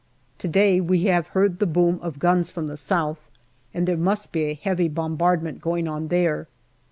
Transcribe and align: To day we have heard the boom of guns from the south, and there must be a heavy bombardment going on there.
To 0.39 0.47
day 0.47 0.81
we 0.81 1.03
have 1.03 1.27
heard 1.27 1.59
the 1.59 1.67
boom 1.67 1.99
of 2.01 2.17
guns 2.17 2.49
from 2.49 2.65
the 2.65 2.75
south, 2.75 3.19
and 3.71 3.87
there 3.87 3.95
must 3.97 4.31
be 4.31 4.45
a 4.45 4.55
heavy 4.55 4.87
bombardment 4.87 5.61
going 5.61 5.87
on 5.87 6.07
there. 6.07 6.47